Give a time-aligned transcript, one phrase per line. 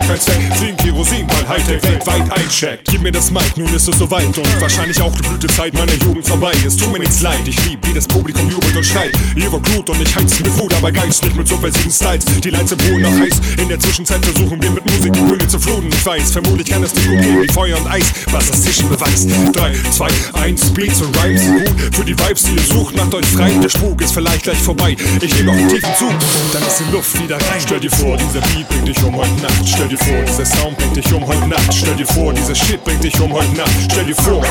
[0.00, 0.56] Zeit versteckt.
[0.58, 1.48] Sin Kerosin, weil
[1.82, 2.89] weltweit eincheckt.
[3.10, 6.52] Mir das Mic, nun ist es soweit und wahrscheinlich auch die Blütezeit meiner Jugend vorbei.
[6.64, 9.10] Es tut mir nichts leid, ich lieb, wie das Publikum jubelt und schreit.
[9.34, 12.24] Ihr war Blut und ich heiz mit Wut, aber geistlich mit subversiven Styles.
[12.24, 13.40] Die Lights im noch heiß.
[13.58, 15.88] In der Zwischenzeit versuchen wir mit Musik die Bühne zu fluten.
[15.88, 18.88] Ich weiß, vermutlich kann es dir gut gehen wie Feuer und Eis, was das Tischen
[18.88, 19.28] beweist.
[19.54, 20.08] 3, 2,
[20.42, 22.96] 1, Beats und Rhymes gut für die Vibes, die ihr sucht.
[22.96, 24.96] Macht euch frei, der Spuk ist vielleicht gleich vorbei.
[25.20, 26.14] Ich nehme noch einen tiefen Zug,
[26.52, 27.58] dann ist die Luft wieder rein.
[27.58, 29.66] Stell dir vor, dieser Beat bringt dich um heute Nacht.
[29.66, 31.74] Stell dir vor, dieser Sound bringt dich um heute Nacht.
[31.74, 33.70] Stell dir vor, dieser Shit bringt dich um heute Nacht.
[33.90, 34.42] Stell dir vor.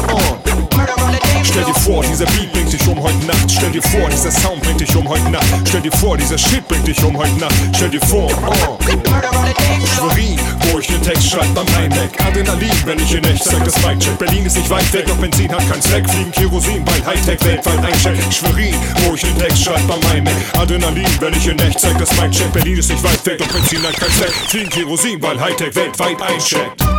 [1.43, 3.51] Stell dir vor, dieser Beat bringt dich um heute Nacht.
[3.51, 5.45] Stell dir vor, dieser Sound bringt dich um heute Nacht.
[5.67, 7.53] Stell dir vor, dieser Shit bringt dich um heute Nacht.
[7.75, 8.77] Stell dir vor, oh.
[9.95, 10.39] Schwerin,
[10.71, 12.09] wo ich den Text schreib beim iMac.
[12.25, 14.17] Adrenalin, wenn ich in echt sag das Mic check.
[14.17, 16.09] Berlin ist nicht weit weg, doch Benzin hat keinen Zweck.
[16.09, 18.33] Fliegen Kerosin, weil Hightech weltweit eincheckt.
[18.33, 20.33] Schwerin, wo ich den Text schreib beim iMac.
[20.57, 22.51] Adrenalin, wenn ich in echt sag das Mic check.
[22.53, 24.33] Berlin ist nicht weit weg, doch Benzin hat keinen Zweck.
[24.47, 26.98] Fliegen Kerosin, weil Hightech weltweit eincheckt.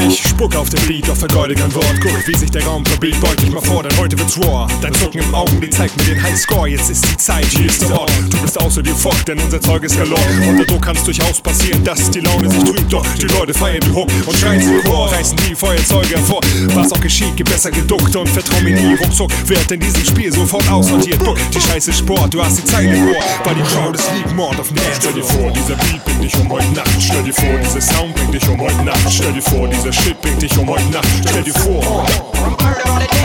[0.00, 1.94] Ich spuck auf den Beat, auf vergeude kein Wort.
[2.02, 4.66] Guck, wie sich der Raum verbiegt, dich mal vor, denn heute wird's raw.
[4.80, 6.68] Dein Zucken im Augen, die zeigt mir den Highscore.
[6.68, 8.10] Jetzt ist die Zeit, hier ist der Ort.
[8.30, 10.20] Du bist außer dir fort, denn unser Zeug ist galore.
[10.48, 12.92] Unter Druck kann's durchaus passieren, dass die Laune sich trübt.
[12.92, 15.12] Doch die Leute feiern den Hook und schreien zum Chor.
[15.12, 16.40] Reißen die Feuerzeuge hervor.
[16.74, 18.94] Was auch geschieht, gibt besser geduckt und vertrau mir nie.
[18.94, 21.20] Ruckzuck wird in diesem Spiel sofort aussortiert.
[21.24, 23.22] Guck, die Scheiße Sport, du hast die Zeit im Ohr.
[23.44, 24.98] Weil die Crowd ist lieb, Mord auf Dance.
[25.00, 26.90] Stell dir vor, dieser Beat bringt dich um heute Nacht.
[26.98, 28.98] Stell dir vor, dieser Sound bringt dich um heute Nacht.
[29.08, 31.06] Stell dir vor, dieser Shit bringt dich um heute Nacht.
[31.28, 32.06] Stell dir vor.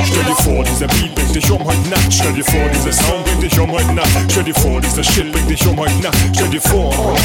[0.06, 2.12] Stell dir vor, dieser Beat bringt dich um heute Nacht.
[2.14, 4.08] Stell dir vor, dieser Sound bringt dich um heute Nacht.
[4.30, 6.18] Stell dir vor, dieser Shit bringt dich um heute Nacht.
[6.34, 7.16] Stell dir vor.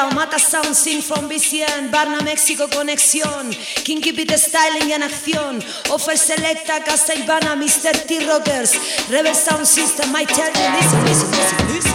[0.00, 3.50] Yo, Mata Sound Scene from BCN, Barna México Conexión,
[3.84, 7.92] Kinky Beat Styling en acción, Offer Selecta, Castellbana, Mr.
[8.06, 8.72] T Rockers,
[9.10, 11.92] Rebel Sound System, my tell you, listen, listen, listen, listen.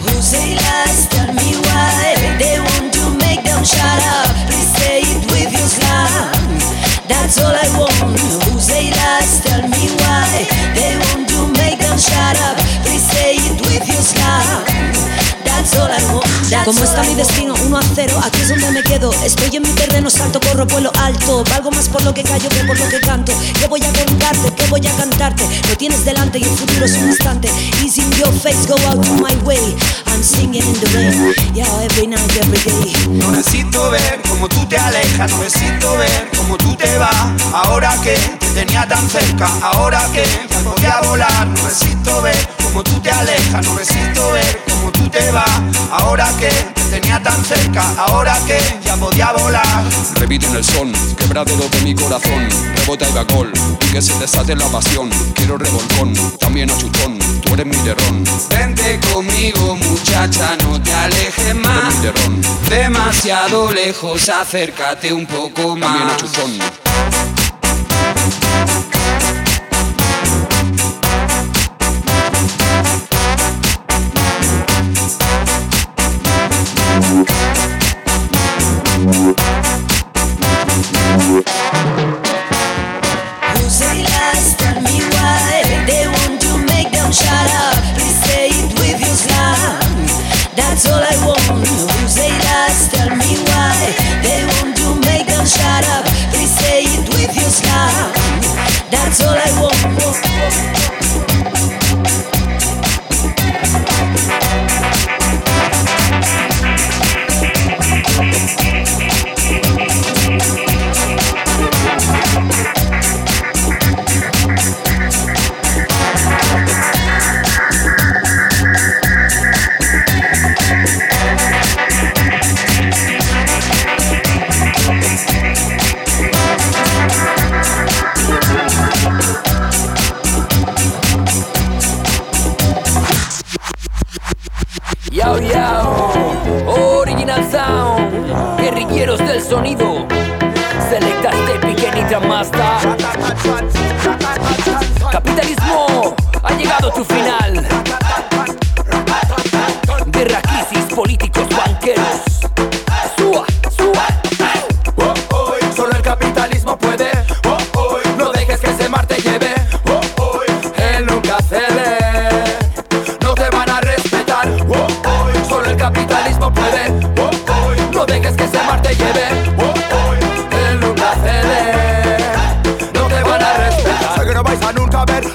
[0.00, 4.28] Who say lies, tell me why they want to make them shut up.
[4.48, 6.60] Please say it with your slang.
[7.08, 8.20] That's all I want.
[8.48, 12.56] Who say lies, tell me why they want to make them shut up.
[12.84, 15.23] Please say it with your slang.
[15.54, 16.26] That's all I want.
[16.50, 19.12] That's Como está mi destino, 1 a 0, aquí es donde me quedo.
[19.24, 21.44] Estoy en mi terreno, salto, corro, vuelo alto.
[21.44, 23.32] Valgo más por lo que callo que por lo que canto.
[23.58, 24.52] ¿Qué voy a contarte?
[24.56, 25.44] ¿Qué voy a cantarte?
[25.68, 27.48] Lo tienes delante y el futuro es un instante.
[27.82, 29.76] Easy in your face, go out of my way.
[30.06, 32.92] I'm singing in the rain, yeah, every night, every day.
[33.10, 37.14] No necesito ver cómo tú te alejas, no necesito ver cómo tú te vas.
[37.52, 41.46] Ahora que te tenía tan cerca, ahora que ya podía volar.
[41.46, 45.60] No necesito ver cómo tú te alejas, no necesito ver cómo tú te vas.
[45.90, 49.84] Ahora que te tenía tan cerca, ahora que ya podía volar.
[50.16, 54.56] Repite en el son, quebrado de mi corazón, rebota el gacol y que se desate
[54.56, 55.10] la pasión.
[55.34, 61.44] Quiero revolcón, también a chutón, tú eres mi terrón, Vente conmigo, muchacha, no te alejes
[61.44, 62.02] eres más.
[62.02, 66.16] mi Demasiado lejos, acércate un poco también a más.
[66.16, 66.58] chutón.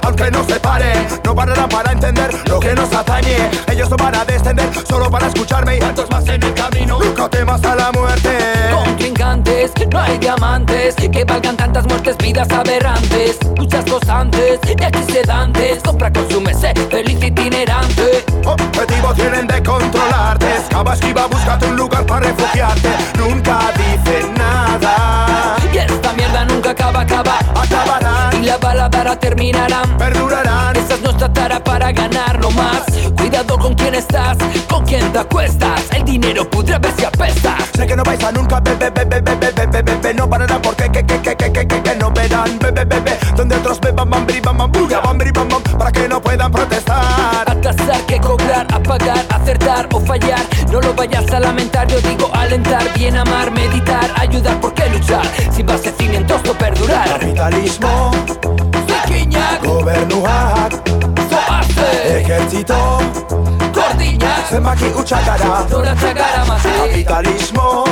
[0.10, 0.92] Aunque no se pare.
[1.24, 3.50] No pararán para entender lo que nos atañe.
[3.72, 7.00] Ellos no van a descender solo para escucharme y tantos más en el camino.
[7.00, 8.30] Nunca temas a la muerte.
[8.74, 13.38] Contrincantes, no hay diamantes que valgan tantas muertes, vidas aberrantes.
[13.56, 15.84] Luchas constantes, de aquí sedantes.
[15.84, 18.26] Compra, consume, sé feliz itinerante.
[18.46, 20.48] Objetivo tienen de controlarte.
[20.58, 22.90] Escapa, esquiva, búscate un lugar para refugiarte.
[23.18, 25.56] Nunca dicen nada.
[25.72, 27.38] Y esta mierda nunca acaba, acaba.
[29.10, 29.98] Baladara terminarán.
[29.98, 30.76] perdurarán.
[30.76, 32.84] Esa es nuestra tara para ganarlo más.
[33.18, 34.38] Cuidado con quién estás,
[34.70, 35.82] con quién te acuestas.
[35.92, 37.64] El dinero pudre ver si apestas.
[37.76, 41.04] Sé que no vais a nunca, bebé, bebé, bebé, bebé, bebé, no pararán porque que,
[41.06, 44.40] que, que, que, que, que, que no verán, bebé, bebé, donde otros beban, bam, bri,
[44.42, 47.50] bam, bam, buga, bam, bri, bam, bam, para que no puedan protestar.
[47.50, 50.42] Atrasar que cobrar, apagar, acertar o fallar.
[50.72, 55.26] No lo vayas a lamentar, yo digo alentar, bien amar, meditar, ayudar, ¿por qué luchar?
[55.52, 57.10] Sin base cimientos no perdurar.
[57.10, 58.12] Capitalismo,
[59.90, 60.72] gobernuak
[61.30, 61.90] Zoazte!
[62.18, 63.02] Ejertzito!
[63.74, 64.34] Gordina!
[64.50, 65.66] Zenbaki utxakara!
[65.70, 66.70] Zoratza gara mazi!
[66.78, 67.86] Kapitalismo!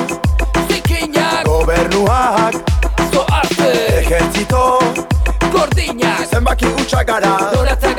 [0.69, 1.45] Zikinak!
[1.45, 2.53] Gobernuak!
[3.11, 3.71] Zoazte!
[3.97, 4.79] Ejertzito!
[5.51, 6.17] Gordina!
[6.31, 7.33] Zenbaki utxakara!
[7.53, 7.96] Zoratza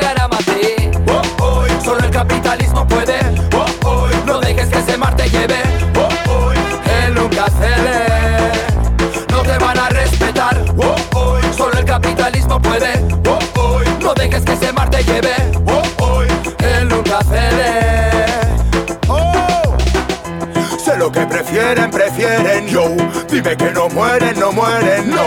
[21.59, 22.67] prefieren, prefieren.
[22.67, 22.95] Yo,
[23.29, 25.09] dime que no mueren, no mueren.
[25.09, 25.25] No,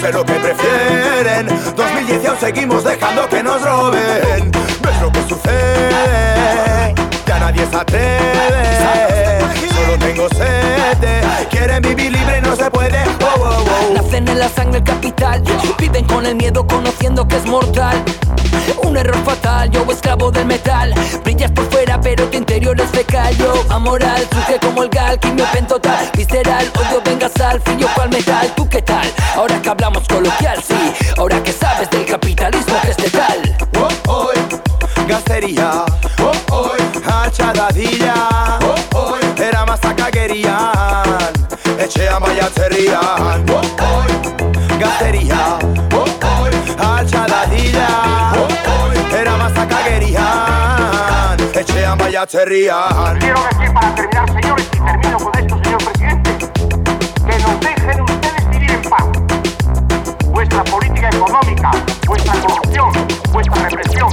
[0.00, 1.46] sé lo que prefieren.
[1.76, 4.50] 2010 y aún seguimos dejando que nos roben.
[4.82, 6.94] ¿Ves lo que sucede?
[7.26, 9.40] Ya nadie se atreve.
[9.74, 11.48] Solo tengo sed.
[11.50, 13.03] Quieren vivir libre no se puede.
[14.14, 15.42] En la sangre el capital,
[15.76, 18.00] viven con el miedo conociendo que es mortal.
[18.84, 20.94] Un error fatal, yo esclavo del metal.
[21.24, 23.36] Brillas por fuera, pero tu interior es fecal.
[23.36, 26.70] Yo amoral, surge como el gal, quimio total, visceral.
[26.78, 28.52] Odio venga sal, frío cual metal.
[28.54, 29.12] ¿Tú qué tal?
[29.34, 30.94] Ahora que hablamos coloquial, sí.
[31.18, 33.56] Ahora que sabes del capitalismo que es letal.
[33.80, 34.30] Oh, oh,
[35.08, 35.84] gastería.
[36.22, 36.72] Oh, oh,
[37.04, 38.14] hachadadilla.
[38.62, 40.73] Oh, oh, era más caguerían.
[41.84, 43.44] Etxean baiatzerrian.
[43.50, 44.04] Oh, oh,
[44.80, 45.58] gastería.
[45.92, 46.48] Oh, oh,
[46.82, 47.88] hachadadilla.
[48.38, 51.36] Oh, oh, era más caguerían.
[51.52, 53.18] Etxean baiatzerrian.
[53.18, 56.30] Quiero decir para terminar, señores, y termino con esto, señor presidente,
[57.26, 59.04] que nos dejen ustedes vivir en paz.
[60.24, 61.70] Vuestra política económica,
[62.06, 62.92] vuestra corrupción,
[63.30, 64.10] vuestra represión,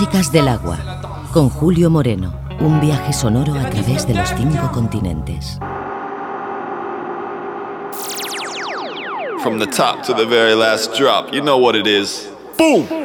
[0.00, 0.78] Músicas del agua,
[1.30, 5.58] con Julio Moreno, un viaje sonoro a través de los cinco continentes.
[9.42, 12.30] From the top to the very last drop, you know what it is.
[12.56, 12.99] Boom!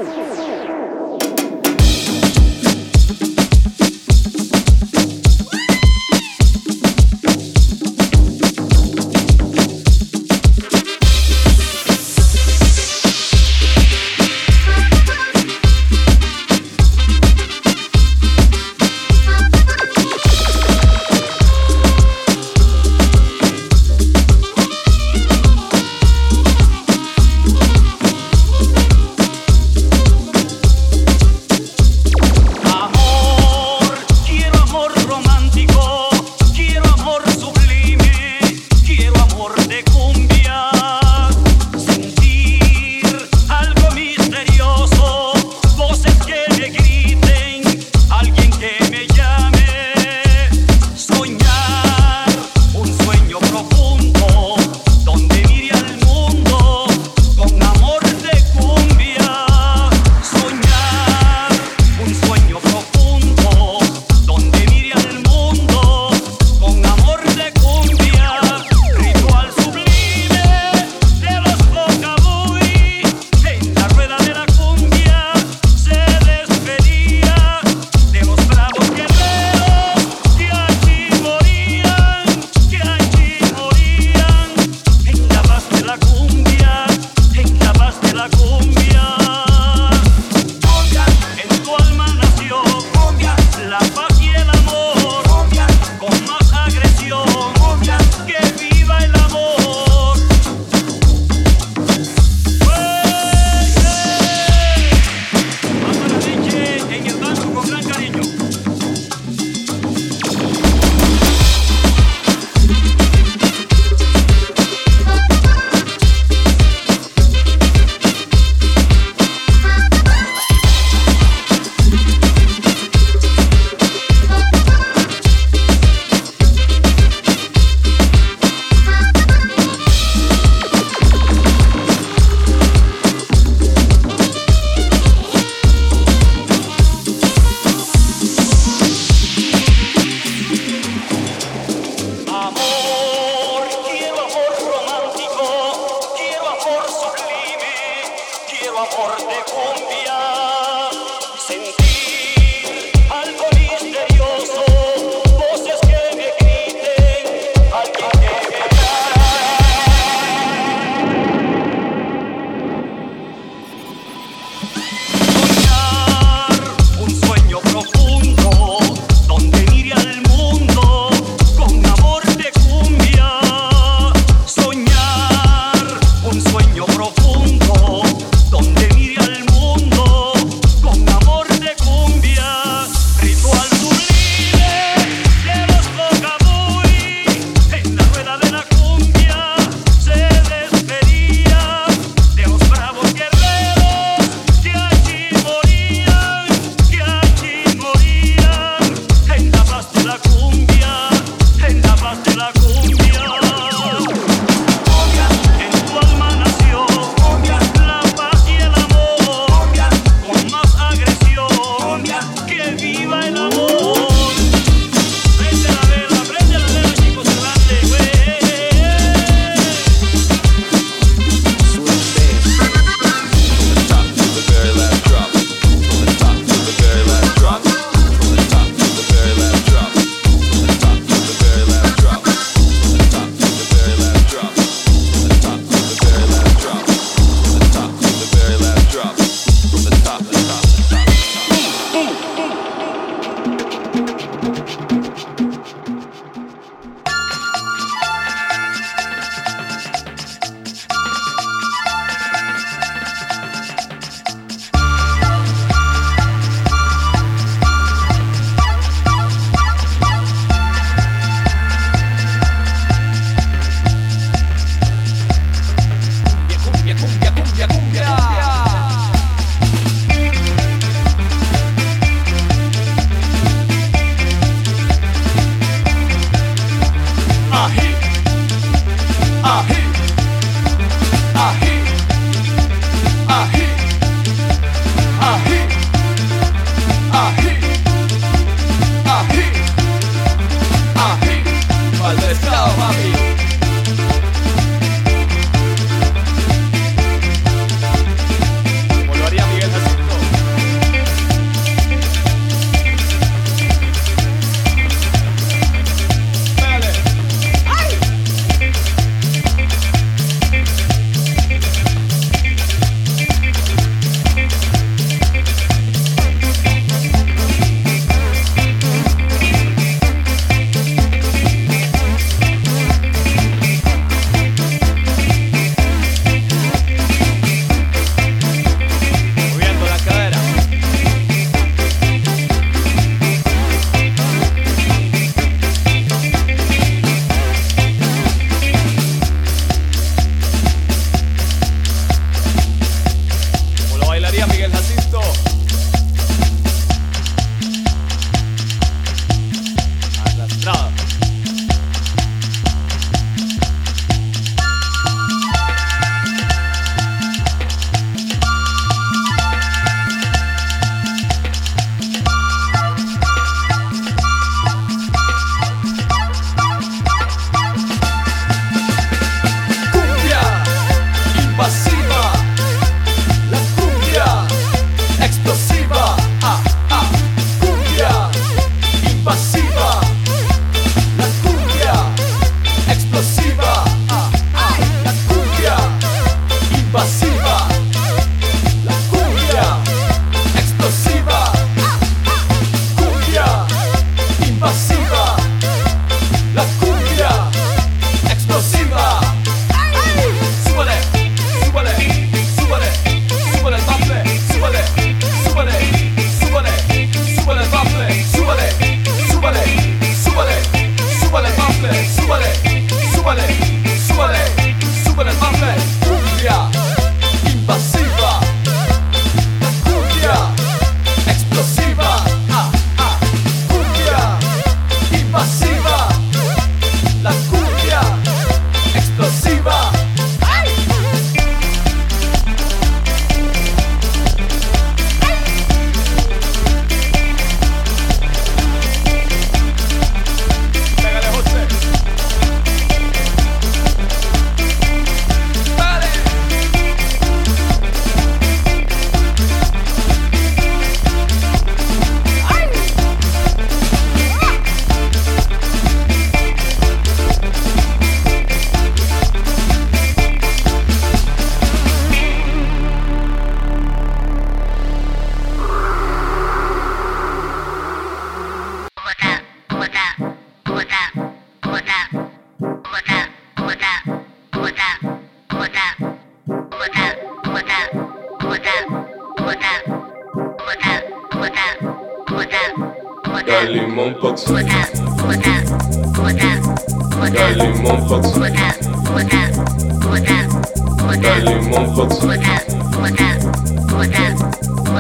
[491.21, 492.21] Dale mon pote.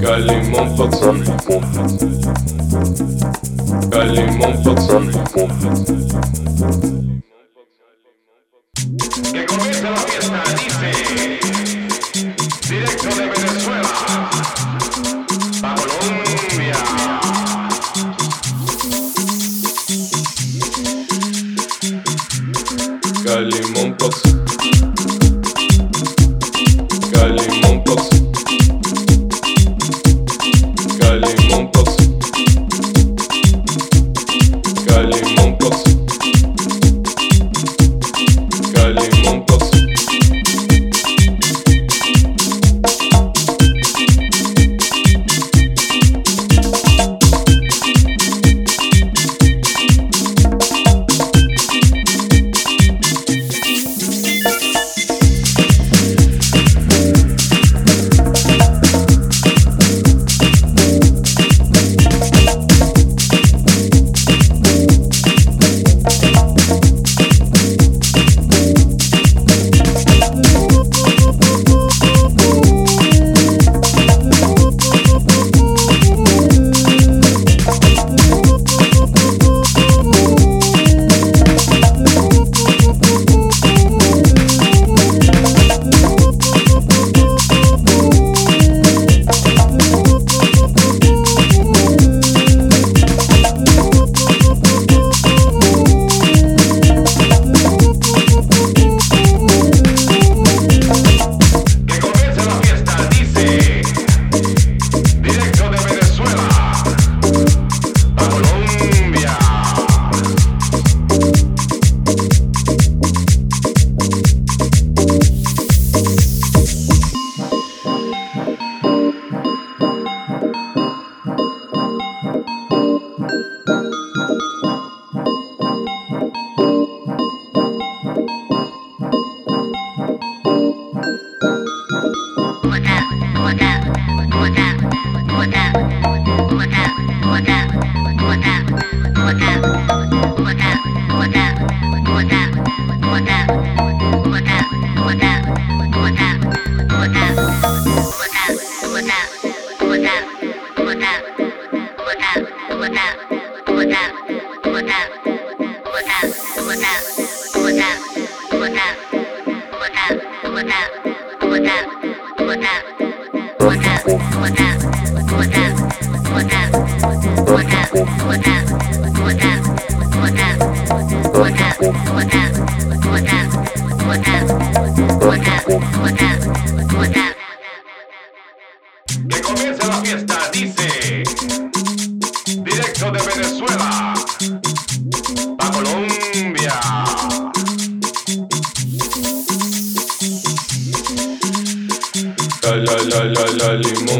[0.02, 1.04] Dale mon pote.
[3.90, 4.98] Dale mon pote.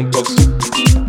[0.03, 1.08] Limón